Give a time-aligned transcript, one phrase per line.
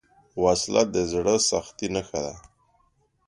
[0.43, 2.35] وسله د زړه سختۍ نښه ده